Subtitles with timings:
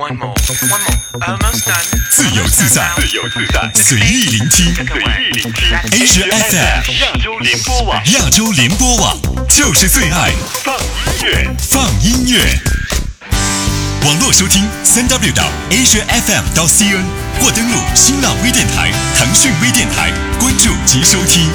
[0.00, 1.84] One more, one more, almost done.
[2.10, 4.74] 自由自在，自由自在，随意聆听。
[4.74, 5.76] 随意聆听。
[5.92, 10.32] Asia FM 亚洲联播网亚洲联播网就是最爱
[10.64, 11.54] 放音乐。
[11.68, 12.58] 放音乐。
[14.06, 17.04] 网络收听三 w 到 Asia FM 到 CN，
[17.42, 21.50] 或登录新浪微电台、腾讯微电台，关注及收听。